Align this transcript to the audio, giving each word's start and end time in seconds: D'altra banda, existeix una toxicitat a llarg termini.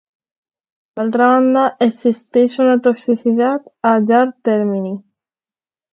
D'altra 0.99 1.27
banda, 1.33 1.65
existeix 1.87 2.57
una 2.65 2.75
toxicitat 2.89 3.69
a 3.91 3.95
llarg 4.09 4.35
termini. 4.51 4.99